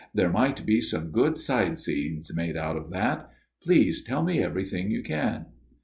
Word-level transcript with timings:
'There 0.15 0.31
might 0.31 0.65
be 0.65 0.81
some 0.81 1.11
good 1.11 1.37
side 1.37 1.77
scenes 1.77 2.35
made 2.35 2.57
out 2.57 2.75
of 2.75 2.89
that. 2.89 3.29
Please 3.61 4.03
tell 4.03 4.23
me 4.23 4.41
everything 4.41 4.89
you 4.89 5.03
can.' 5.03 5.45